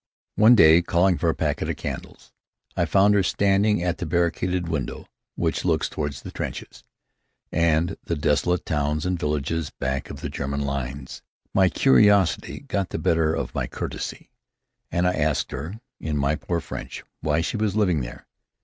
[0.35, 2.31] One day, calling for a packet of candles,
[2.75, 6.83] I found her standing at the barricaded window which looks toward the trenches,
[7.51, 11.21] and the desolate towns and villages back of the German lines.
[11.53, 14.31] My curiosity got the better of my courtesy,
[14.91, 18.25] and I asked her, in my poor French, why she was living there.